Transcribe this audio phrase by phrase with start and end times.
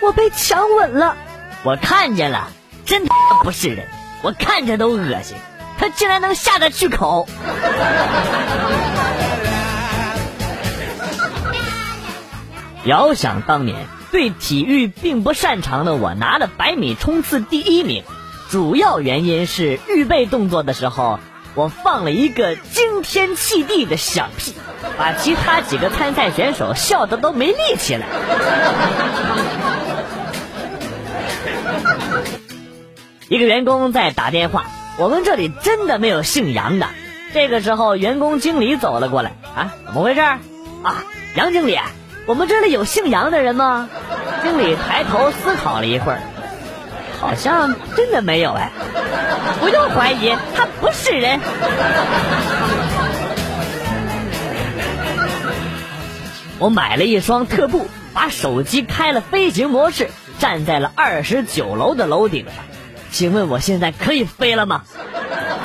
[0.00, 1.16] 我被强吻了。
[1.64, 2.48] 我看见了，
[2.84, 3.86] 真他不是人，
[4.22, 5.36] 我看着都恶心。
[5.78, 7.28] 他竟然能下得去口。
[12.84, 18.02] 遥想当年，对体育并不擅长的我拿了百米冲刺第一名，
[18.50, 21.20] 主要原因是预备动作的时候，
[21.54, 24.54] 我放了一个惊天泣地的响屁，
[24.96, 28.06] 把其他几个参赛选手笑得都没力气了。
[33.28, 34.64] 一个员工在打电话。
[34.98, 36.86] 我们这里真的没有姓杨的。
[37.34, 40.20] 这个时候，员工经理走了过来，啊，怎么回事？
[40.20, 41.04] 啊，
[41.36, 41.78] 杨经理，
[42.26, 43.88] 我们这里有姓杨的人吗？
[44.42, 46.20] 经理抬头思考了一会儿，
[47.20, 48.70] 好像真的没有哎。
[49.60, 51.38] 不用怀疑，他不是人。
[56.58, 62.54] 我买了一双特步，把手机开了飞行模式，站在了二十九楼的楼顶上。
[63.10, 64.82] 请问我现在可以飞了吗？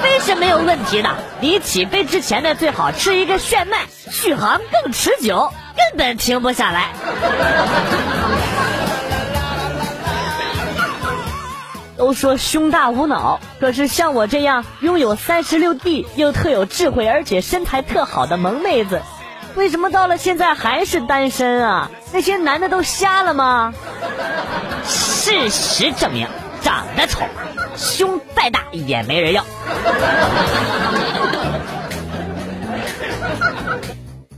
[0.02, 1.10] 飞是没有问题的。
[1.40, 3.78] 你起飞之前呢，最好吃一个炫迈，
[4.10, 6.90] 续航更持久，根本停不下来。
[11.96, 19.02] 都说胸大无脑，可是像我这样拥有三十六 D 又特有智慧而且身材特好的萌妹子，
[19.56, 21.92] 为什么到了现在还是单身啊？
[22.12, 23.74] 那些男的都瞎了吗？
[24.86, 26.28] 事实证明。
[26.64, 27.22] 长得丑，
[27.76, 29.44] 胸再大也没人要。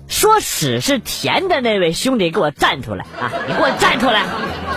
[0.07, 3.31] 说屎是甜的那位兄弟，给我站出来啊！
[3.47, 4.23] 你给我站出来！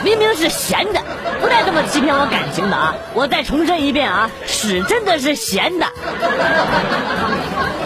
[0.02, 1.00] 明明是咸的，
[1.40, 2.94] 不带这么欺骗我感情的啊！
[3.14, 5.86] 我再重申一遍啊，屎真的是咸的。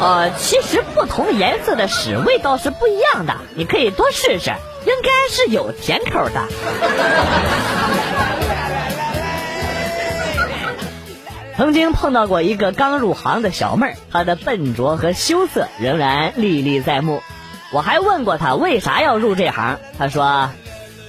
[0.01, 4.51] 呃，其实不同颜色的屎味道是不一样的，你可以多试试，
[4.87, 6.43] 应该是有甜口的。
[11.63, 17.23] 曾经碰到过一个刚入行的小妹儿，她的笨拙和羞涩仍然历历在目。
[17.73, 20.51] 我还问过她为啥要入这行，她说：“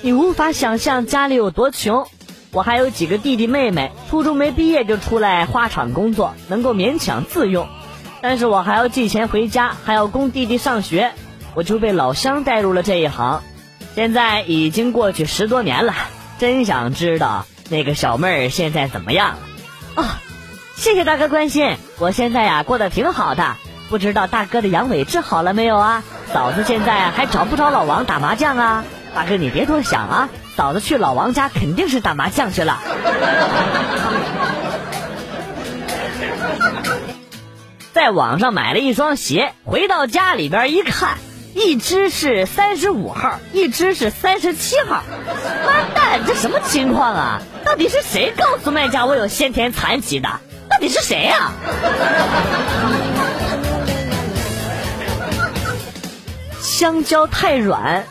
[0.01, 2.05] 你无法想象家里有多穷，
[2.51, 7.67] 我还有几个弟弟妹妹，初中没毕业就出来花厂工作，能够勉强自用，
[8.21, 11.13] 但是我还要寄钱回家，还要供弟弟上学，
[11.55, 13.41] 我就被老乡带入了这一行。
[13.95, 15.95] 现在已经过去十多年了，
[16.37, 20.19] 真想知道那个小妹儿现在怎么样了啊！”
[20.75, 23.55] 谢谢大哥关心，我现在呀过得挺好的，
[23.89, 26.03] 不知道大哥的阳痿治好了没有啊？
[26.33, 28.83] 嫂子现在还找不着老王打麻将啊？
[29.15, 32.79] 大哥你别多想啊，嫂子去老王家肯定是打麻将去了。
[37.93, 41.17] 在网上买了一双鞋，回到家里边一看，
[41.53, 45.03] 一只是三十五号，一只是三十七号，
[45.65, 47.41] 妈蛋，这什么情况啊？
[47.63, 50.39] 到底是谁告诉卖家我有先天残疾的？
[50.83, 51.53] 你是谁呀？
[56.59, 58.03] 香蕉太软，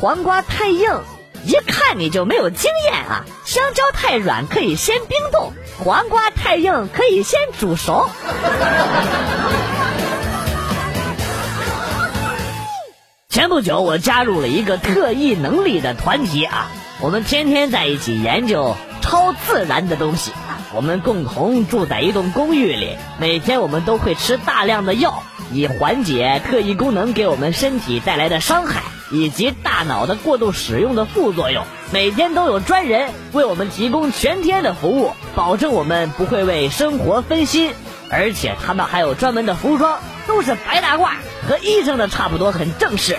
[0.00, 1.00] 黄瓜太硬，
[1.44, 3.24] 一看你就没有经验啊！
[3.44, 5.52] 香蕉太软可以先冰冻，
[5.84, 8.08] 黄瓜太硬可以先煮熟。
[13.28, 16.70] 前不久我加入了一个特异能力的团体啊，
[17.00, 18.76] 我们天天在一起研究
[19.10, 20.30] 超自然的东西。
[20.72, 31.64] 我们共同住在一栋公寓里，每天我们都会吃大量的药，以缓解特异功能给我们身体带来的伤害以及大脑的过度使用的副作用。
[31.92, 37.72] 每天都有专人为我们提供全天的服务，保证我们不会为生活分心。
[38.12, 39.98] 而且他们还有专门的服装，
[40.28, 41.10] 都是白大褂，
[41.48, 43.16] 和医生的差不多，很正式。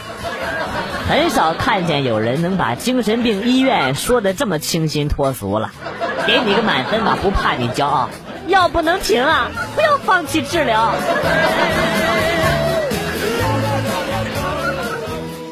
[1.07, 5.71] 很少看见有人能把精神病医院说的这么清新脱俗了。
[6.25, 8.09] 给你个满分吧，不怕你骄傲。
[8.47, 10.93] 药不能停啊，不要放弃治疗。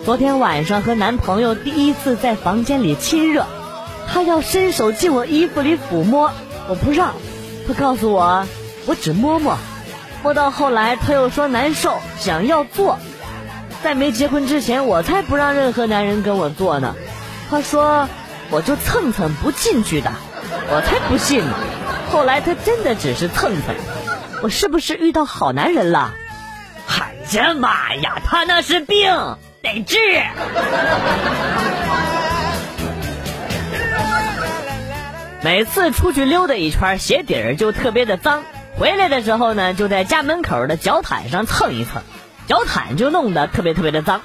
[0.06, 3.46] 昨天晚上和男朋友第一次在房间里亲热，
[4.12, 6.32] 他要伸手进我衣服里抚摸，
[6.68, 7.14] 我不让。
[7.68, 8.48] 他告诉我，
[8.86, 9.58] 我只摸摸。
[10.24, 12.98] 摸到后来他又说难受，想要做。
[13.84, 16.96] 在没结婚之前，我才不让任何男人跟我做呢。
[17.50, 18.08] 他说，
[18.50, 20.12] 我就蹭蹭不进去的。
[20.72, 21.54] 我才不信呢！
[22.12, 23.76] 后来他真的只是蹭蹭，
[24.44, 26.14] 我是不是遇到好男人了？
[26.88, 29.12] 哎呀妈呀，他那是病，
[29.64, 29.98] 得治。
[35.42, 38.44] 每次出去溜达一圈，鞋底儿就特别的脏，
[38.78, 42.04] 回来的时候呢，就在家门口的脚毯上蹭一蹭，
[42.50, 44.22] 脚毯就弄得特别特别的脏。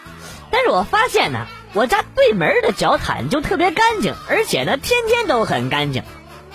[0.50, 6.02] 但是我发现呢，我家对门的脚毯就特别干净，而且呢，天天都很干净。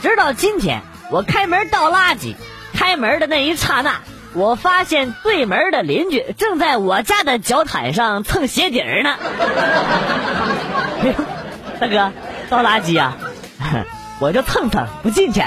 [0.02, 0.82] 直到今天，
[1.12, 2.34] 我开门倒垃圾，
[2.74, 4.00] 开门的那一刹那，
[4.34, 9.16] 我发现对门的邻居正在我家的脚毯上蹭鞋底儿呢。
[11.80, 12.12] 大哥，
[12.50, 13.14] 倒垃圾呀？
[14.20, 15.42] 我就蹭蹭，不进去。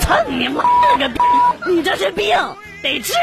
[0.00, 1.20] 蹭你妈了个逼！
[1.68, 2.36] 你这是病，
[2.84, 3.14] 得治。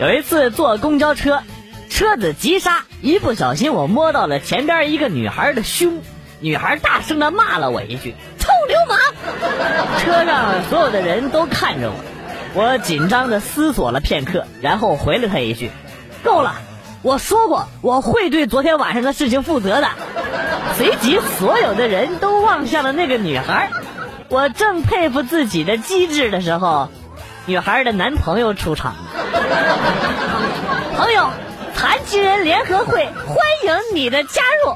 [0.00, 1.42] 有一次坐公交车，
[1.90, 6.00] 车子急刹，一不小心我摸到了前边一个女孩的胸，
[6.40, 8.98] 女孩大声的骂了我一句：“臭流氓！”
[10.00, 11.96] 车上所有的人都看着我，
[12.54, 15.70] 我紧张的思索了片刻，然后回了她一句
[16.24, 16.54] ：“够了。”
[17.02, 19.88] 我说过我会对昨天晚上的事情负责的。
[20.76, 23.70] 随即，所有的人都望向了那个女孩。
[24.30, 26.90] 我正佩服自己的机智的时候，
[27.46, 29.00] 女孩的男朋友出场了。
[30.96, 31.30] 朋友，
[31.74, 34.74] 残疾人联合会欢迎你的加入。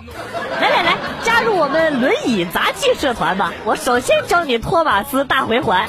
[0.59, 3.53] 来来来，加入我们轮椅杂技社团吧！
[3.65, 5.87] 我首先教你托马斯大回环。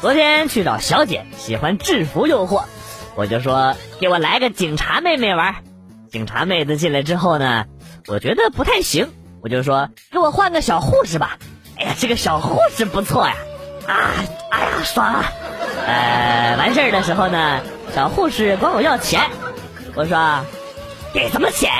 [0.00, 2.64] 昨天去找小姐，喜欢制服诱惑，
[3.14, 5.54] 我就说给我来个警察妹妹玩。
[6.10, 7.64] 警察妹子进来之后呢，
[8.06, 9.12] 我觉得不太行，
[9.42, 11.38] 我就说给我换个小护士吧。
[11.78, 13.34] 哎呀，这个小护士不错呀！
[13.88, 14.10] 啊，
[14.50, 15.32] 哎呀，爽啊！
[15.86, 17.60] 呃，完事儿的时候呢，
[17.94, 19.22] 小护士管我要钱，
[19.94, 20.40] 我说
[21.12, 21.70] 给什么钱？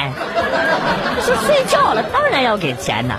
[1.20, 3.16] 说睡觉了，当然要给钱呐。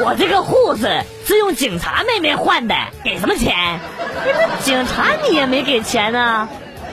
[0.00, 3.80] 我这个护士是用警察妹妹换的，给什么钱？
[4.24, 6.48] 那警察你也没给钱呢？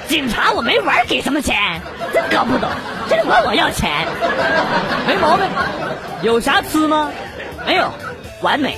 [0.08, 1.82] 警察我没玩，给什么钱？
[2.16, 2.70] 真搞不懂，
[3.10, 4.08] 真管我要钱？
[5.06, 5.46] 没毛病，
[6.22, 7.12] 有瑕疵吗？
[7.66, 7.92] 没有，
[8.42, 8.78] 完美。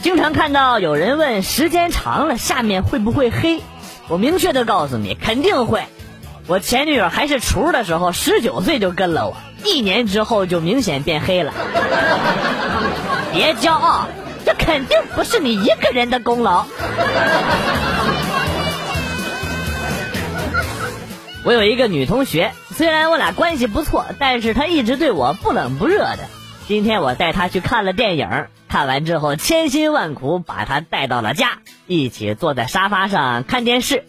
[0.00, 3.60] 经常看到有人问时间长了下面会不会黑？
[4.06, 5.82] 我明确的告诉你，肯定会。
[6.46, 11.52] 我前女友还是雏的时候，十九岁就跟了我，一年之后就明显变黑了。
[13.32, 14.06] 别骄傲，
[14.46, 16.64] 这肯定不是你一个人的功劳。
[21.42, 26.18] 我有一个女同学，虽然我俩关系不错，但是她一直对我不冷不热的。
[26.68, 34.04] 今天我带她去看了电影，看完之后千辛万苦把她带到了家，一起坐在沙发上看电视。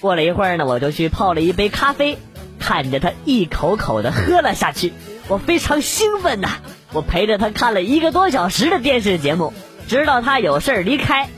[0.00, 2.18] 过了一会儿呢，我就去泡了一杯咖啡，
[2.58, 4.92] 看着她一口口的喝了下去，
[5.28, 6.48] 我非常兴奋呐！
[6.92, 9.54] 我陪着她看了一个多小时的电视节目，
[9.86, 11.30] 直到她有事离开，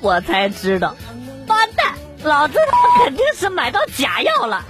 [0.00, 0.96] 我才知道，
[1.46, 1.89] 妈蛋，
[2.22, 4.62] 老子他肯定是买到假药了！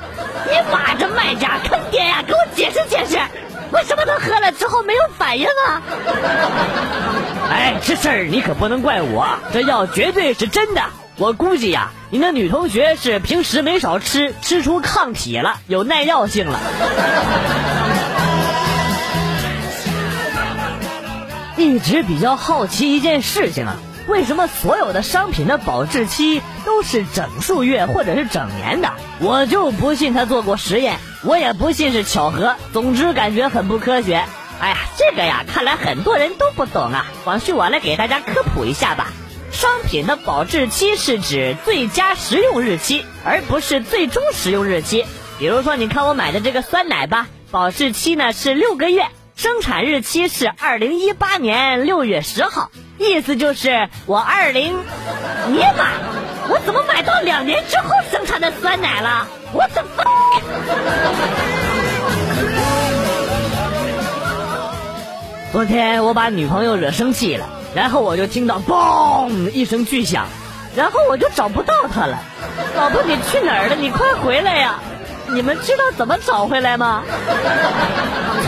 [0.49, 2.23] 你妈这卖家坑爹呀！
[2.27, 3.19] 给我解释解释，
[3.73, 5.83] 为什么他喝了之后没有反应啊？
[7.51, 10.83] 哎，这事儿你可不能怪我，这药绝对是真的。
[11.17, 16.61] 我估计呀，你那女同学是平时没少吃，吃出抗体了，有耐药性了。
[21.57, 28.93] 一直比较好奇一件事情啊，为什么所有的商品的保质期都是整数月或者是整年的？
[29.21, 32.57] 我就不信他做过实验，我也不信是巧合。
[32.73, 34.25] 总之感觉很不科学。
[34.61, 37.07] 哎呀，这个呀，看来很多人都不懂啊。
[37.25, 39.09] 广旭，我来给大家科普一下吧。
[39.51, 45.05] 商品的保质期是指最佳食用日期，而不是最终食用日期。
[45.39, 54.79] 比如说，你看我买的这个酸奶吧，保质期呢是六个月，生产日期是二零一八年六月十号，意思就是我二零，
[55.49, 55.91] 尼玛，
[56.51, 59.27] 我怎么买到两年之后生产的酸奶了？
[59.53, 60.05] 我的妈！
[65.53, 67.47] 昨天我把女朋友惹生气了。
[67.73, 70.27] 然后我就听到嘣一声巨响，
[70.75, 72.19] 然后我就找不到她了。
[72.77, 73.77] 老婆，你去哪儿了？
[73.77, 74.81] 你快回来呀！
[75.29, 77.05] 你们知道怎么找回来吗？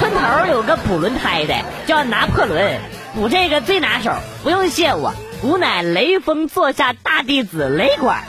[0.00, 1.54] 村头有个补轮胎的，
[1.86, 2.80] 叫拿破仑，
[3.14, 4.10] 补这个最拿手，
[4.42, 5.14] 不用谢我。
[5.42, 8.22] 吾乃雷锋座下大弟子雷管。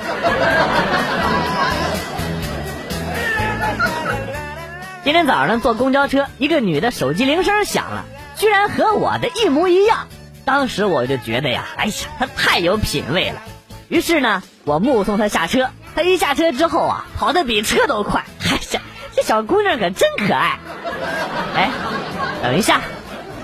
[5.04, 8.06] 今天早上坐公交车，一个女的手机铃声响了，
[8.36, 10.08] 居然和我的一模一样。
[10.44, 13.44] 当时我就觉得呀，哎呀，她太有品位了。
[13.90, 15.70] 于是呢，我目送她下车。
[15.96, 18.26] 她一下车之后啊，跑得比车都快。
[18.42, 18.82] 哎呀，
[19.16, 20.58] 这小姑娘可真可爱。
[21.56, 21.70] 哎，
[22.42, 22.82] 等一下，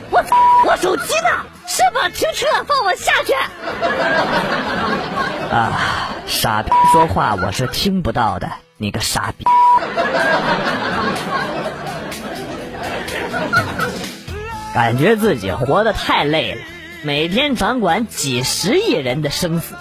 [0.09, 0.23] 我，
[0.65, 1.45] 我手机呢？
[1.69, 3.33] 师傅，停车，放我下去。
[5.53, 9.45] 啊，傻逼说话我是听不到的，你个傻逼。
[14.73, 16.61] 感觉自己活得太累了，
[17.03, 19.75] 每天掌管几十亿人的生死，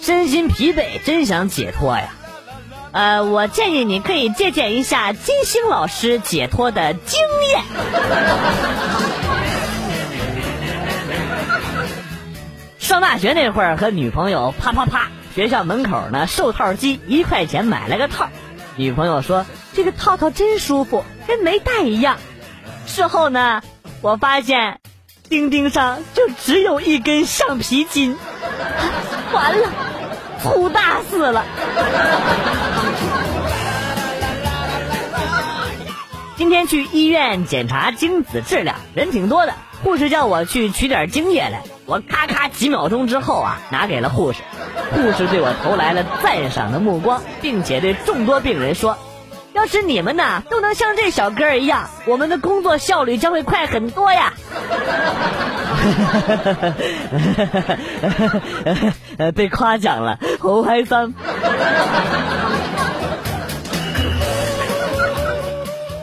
[0.00, 2.08] 身心疲惫，真想解脱呀。
[2.92, 7.20] 呃，我建议你可以借鉴一下金星老师解脱的经
[7.50, 7.60] 验。
[12.88, 18.30] 上大学那会儿和女朋友啪啪啪，学校门口呢售套机一块钱买了个套，
[18.76, 22.16] 女朋友说这个套套真舒服，跟没戴一样。
[22.86, 23.60] 事后呢，
[24.00, 24.80] 我发现
[25.28, 28.16] 钉钉上就只有一根橡皮筋，
[29.34, 29.68] 完了，
[30.42, 31.44] 出大事了。
[36.36, 39.52] 今天去医院检查精子质量，人挺多的。
[39.84, 44.42] 护士叫我去取点精液来，我咔咔几秒钟之后啊，拿给了护士。
[44.92, 48.98] 护士对我投来了赞赏的目光，并且对众多病人说
[49.54, 54.34] ：“要是你们呐都能像这小哥儿一样，我们的工作效率将会快很多呀。
[59.34, 61.14] ”被夸奖了，好开心。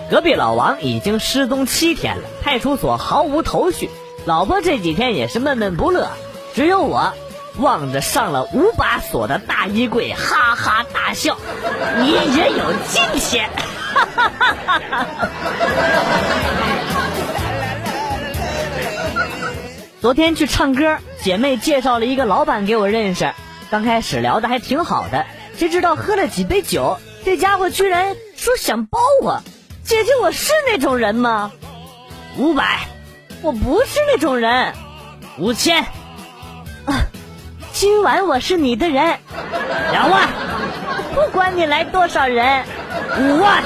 [0.10, 3.88] 隔壁老王已经失踪七天了，派出所毫无头绪。
[4.26, 6.10] 老婆这几天也是闷闷不乐，
[6.56, 7.14] 只有我
[7.58, 11.38] 望着上了五把锁的大衣柜，哈哈大笑。
[12.00, 13.48] 你也有今天！
[20.02, 23.32] 昨天去唱歌，姐妹介绍了一个老板给我认识，
[23.70, 29.44] 刚开始聊的还挺好的，谁知道喝了几杯酒，这家伙居然说想包我。
[29.84, 31.52] 姐姐，我是那种人吗？
[32.38, 32.88] 五百，
[33.46, 34.74] 我不是那种人。
[35.38, 35.84] 五千，
[36.86, 37.06] 啊，
[37.74, 39.20] 今晚我是你的人。
[39.92, 40.28] 两万，
[41.14, 42.64] 不管你来多少人。
[43.20, 43.62] 五万，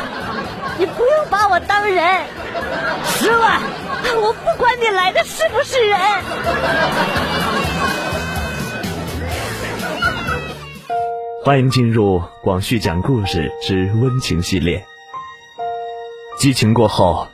[0.77, 2.25] 你不用把我当人。
[3.05, 3.61] 十万，
[4.21, 5.97] 我不管你来的是不是人。
[11.45, 14.85] 欢迎进入广旭讲故事之温情系列。
[16.37, 17.29] 激情过后，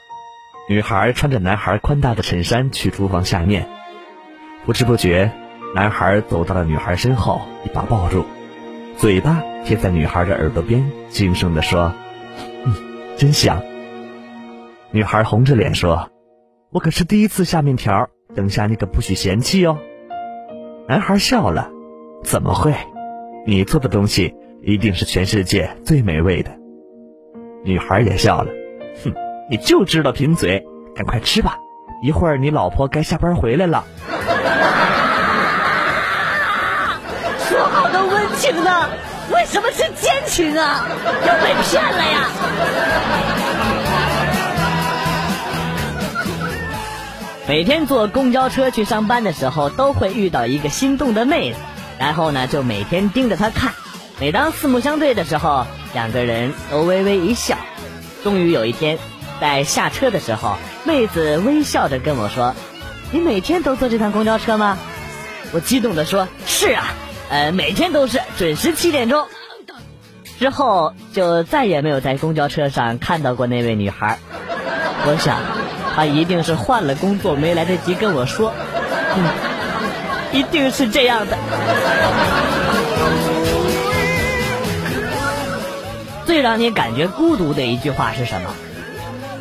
[0.67, 3.67] 女孩穿着男孩宽大的衬衫去厨房下面。
[4.65, 5.31] 不知不觉，
[5.75, 8.25] 男孩走到了女孩身后，一把抱住，
[8.97, 11.93] 嘴巴贴在女孩的耳朵边，轻声地说
[12.65, 12.73] ：“嗯，
[13.15, 13.61] 真香。”
[14.89, 16.09] 女孩红着脸说
[16.73, 19.77] ：“我可是第一次下面条，等下你可不许嫌弃哦。”
[20.89, 21.69] 男孩笑了
[22.23, 22.73] ：“怎么会？
[23.45, 26.57] 你做的东西一定是全世界最美味的。”
[27.63, 28.51] 女孩也笑了。
[29.03, 29.13] 哼，
[29.47, 31.59] 你就知道贫嘴，赶快吃吧，
[32.01, 33.83] 一会儿你老婆该下班回来了。
[37.47, 38.89] 说好的温情呢？
[39.31, 40.87] 为什么是奸情啊？
[41.21, 42.27] 又被骗了呀！
[47.47, 51.59] 每天坐公交车去上班的时候，都会遇到一个心动的妹子，
[51.99, 53.73] 然后呢，就每天盯着她看。
[54.19, 57.55] 每当四目相对的时候，两个人都微微一笑。
[58.23, 58.97] 终于有一天，
[59.39, 62.55] 在下车的时候，妹子微笑着跟我说
[63.11, 64.77] ：“你每天都坐这趟公交车吗？”
[65.51, 66.93] 我激动地说：“是啊，
[67.29, 69.25] 呃，每天都是准时七点钟。”
[70.39, 74.19] 之后就再也没有在公交车上看到过那位女孩。
[75.05, 75.39] 我想，
[75.95, 78.53] 她一定是换了工作，没来得及跟我说。
[79.15, 79.23] 嗯，
[80.33, 81.37] 一定是这样的。
[86.25, 88.49] 最让你感觉孤独的一句话是什么？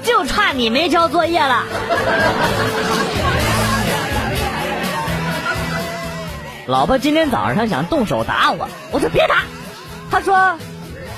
[0.04, 1.64] 就差你没交作业了。
[6.66, 9.42] 老婆今天早上想动手打我，我说别打。
[10.10, 10.56] 她说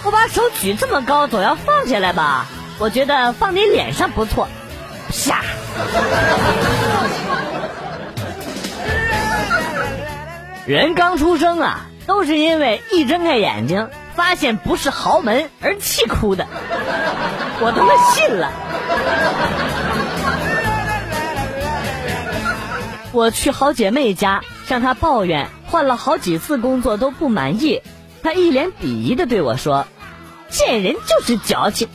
[0.05, 2.47] 我把手举这么高，总要放下来吧？
[2.78, 4.49] 我觉得放你脸上不错。
[5.09, 5.43] 啪！
[10.66, 13.88] 人刚出生啊，都是因为一睁开眼睛。
[14.17, 16.47] 发现不是豪门而气哭的，
[17.61, 18.51] 我他妈信了。
[23.13, 27.83] 我去好姐妹家向她抱怨，换了好几次工作都不满意，
[28.23, 29.87] 她一脸鄙夷的对我说
[30.49, 31.89] ：“贱人就是矫情。”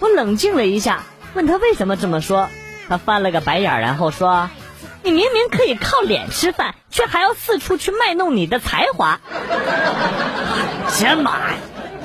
[0.00, 2.48] 我冷静了一下，问她为什么这么说，
[2.88, 4.50] 她翻了个白眼，然后说。
[5.04, 9.20] 你明明可以靠脸吃饭，却还要四处去卖弄你的才华。
[10.88, 11.30] 什么？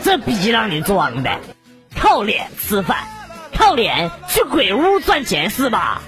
[0.03, 1.31] 这逼让你装的？
[1.97, 2.97] 靠脸吃饭？
[3.57, 6.01] 靠脸去鬼屋赚钱是吧？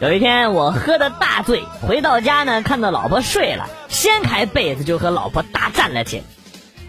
[0.00, 6.24] 有一天我喝的大醉，回到家呢，看到老婆睡了，掀开被子就和老婆大战了起来。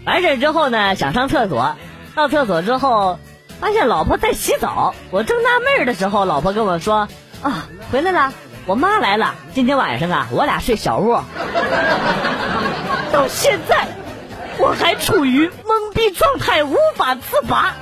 [0.04, 1.76] 完事之后呢，想上厕所，
[2.16, 3.20] 到厕所之后。
[3.60, 4.94] 发现老婆在洗澡。
[5.10, 7.08] 我正纳闷的时候，老婆跟我说
[7.42, 8.32] ：“啊，回来了，
[8.66, 9.34] 我妈来了。
[9.54, 11.20] 今天晚上啊，我俩睡小屋。”
[13.12, 13.86] 到现在，
[14.58, 17.74] 我还处于懵逼状态，无法自拔。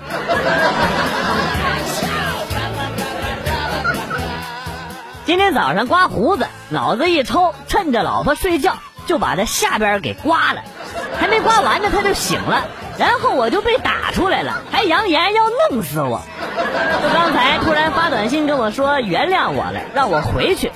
[5.25, 10.63] 今天早上刮胡子，脑子一抽，趁着老婆睡觉，就把她下边给刮了。
[11.21, 12.65] 还没刮完呢，她就醒了，
[12.99, 16.21] 然后我就被打出来了，还扬言要弄死我。
[17.03, 20.73] 就刚才突然发短信跟我说原谅我了，让我回去。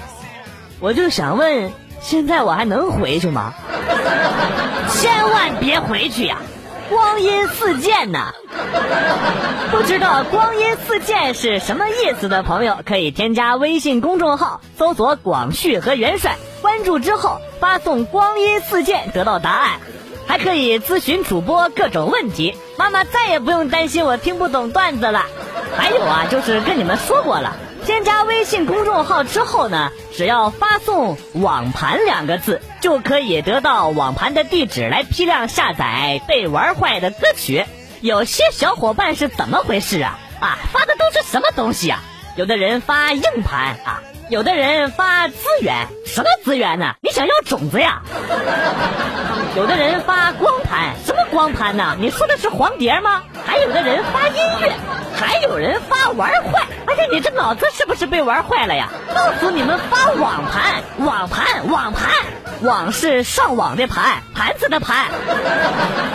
[0.81, 3.52] 我就想问，现在我还能回去吗？
[4.91, 6.38] 千万别回去呀！
[6.88, 8.33] 光阴似箭呐！
[9.71, 19.81] 不知道光阴似箭是什么意思的朋友，可以添加微信公众号，搜索“广旭和元帅”，关注之后发送“光阴似箭”得到答案，
[20.26, 22.57] 还可以咨询主播各种问题。
[22.76, 25.26] 妈妈再也不用担心我听不懂段子了。
[25.76, 27.57] 还有啊，就是跟你们说过了。
[27.85, 37.64] 添加微信公众号之后呢，只要发送“网盘”两个字，就可以得到网盘的地址来批量下载被玩坏的歌曲。
[38.00, 40.19] 有些小伙伴是怎么回事啊？
[40.41, 42.02] 啊，发的都是什么东西啊？
[42.37, 46.95] 有的人发硬盘啊，有的人发资源，什么资源呢？
[47.02, 48.02] 你想要种子呀？
[49.55, 51.97] 有的人发光盘，什么光盘呢？
[52.00, 53.23] 你说的是黄碟吗？
[53.45, 54.73] 还有的人发音乐，
[55.14, 56.67] 还有人发玩坏。
[56.87, 58.88] 哎呀，你这脑子是不是被玩坏了呀？
[59.14, 62.11] 告诉你们，发网盘，网盘，网盘，
[62.62, 65.11] 网是上网的盘，盘子的盘。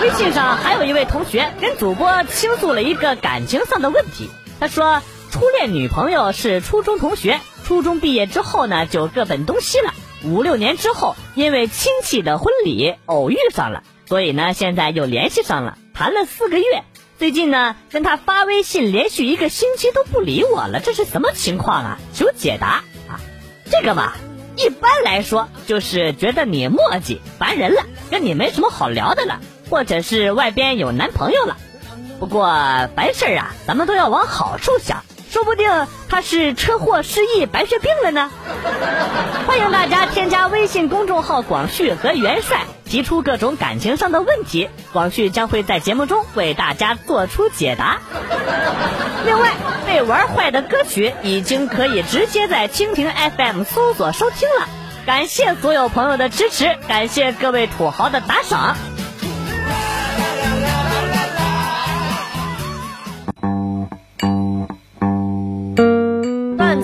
[0.02, 4.32] 微信上还有一位同学跟主播倾诉了一个感情上的问题。
[4.60, 9.94] 他说，初恋女朋友是初中同学，初中毕业之后呢，就各奔东西了。
[10.24, 16.86] 五六年之后，因为亲戚的婚礼偶遇上了，所以呢，现在又联系上了，谈了四个月。
[17.20, 22.00] 最近呢，跟他发微信，连续一个星期都不理我了，这是什么情况啊？
[22.14, 23.20] 求解答啊！
[23.70, 24.14] 这个嘛，
[24.56, 31.58] 一般来说就是觉得你磨叽烦人了，跟你没什么好聊的了，或者是外边有男朋友了。
[32.18, 32.48] 不过
[32.96, 35.04] 凡事啊，咱们都要往好处想，
[35.38, 35.70] 说不定
[36.10, 38.32] 他是车祸失忆白血病了呢。
[39.46, 42.62] 欢迎大家添加微信公众号“广旭和元帅”。
[42.86, 48.00] 提出各种感情上的问题，广旭将会在节目中为大家做出解答。
[49.28, 49.52] 另外，
[49.86, 54.68] 被玩坏的歌曲已经可以直接在蜻蜓 FM 搜索收听了。
[55.06, 58.76] 感谢所有朋友的支持，感谢各位土豪的打赏。